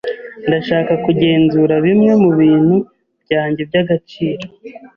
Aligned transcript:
Ndashaka 0.47 0.93
kugenzura 1.05 1.73
bimwe 1.85 2.11
mubintu 2.23 2.75
byanjye 3.23 3.61
by'agaciro. 3.69 4.43